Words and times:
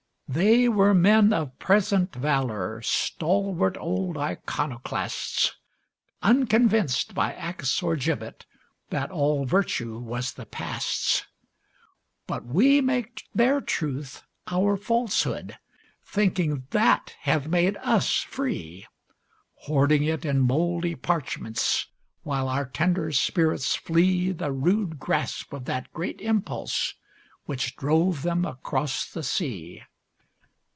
They 0.31 0.69
were 0.69 0.93
men 0.93 1.33
of 1.33 1.59
present 1.59 2.15
valor, 2.15 2.81
stalwart 2.83 3.75
old 3.77 4.15
iconoclasts, 4.17 5.57
Unconvinced 6.21 7.13
by 7.13 7.33
axe 7.33 7.83
or 7.83 7.97
gibbet 7.97 8.45
that 8.91 9.11
all 9.11 9.43
virtue 9.43 9.97
was 9.99 10.31
the 10.31 10.45
Past's; 10.45 11.25
But 12.27 12.45
we 12.45 12.79
make 12.79 13.23
their 13.35 13.59
truth 13.59 14.23
our 14.47 14.77
falsehood, 14.77 15.57
thinking 16.01 16.65
that 16.69 17.13
hath 17.23 17.47
made 17.47 17.75
us 17.81 18.19
free, 18.19 18.87
Hoarding 19.63 20.03
it 20.05 20.23
in 20.23 20.39
mouldy 20.39 20.95
parchments, 20.95 21.87
while 22.23 22.47
our 22.47 22.65
tender 22.67 23.11
spirits 23.11 23.75
flee 23.75 24.31
The 24.31 24.53
rude 24.53 24.97
grasp 24.97 25.51
of 25.51 25.65
that 25.65 25.91
great 25.91 26.21
Impulse 26.21 26.93
which 27.47 27.75
drove 27.75 28.21
them 28.21 28.45
across 28.45 29.11
the 29.11 29.23
sea. 29.23 29.81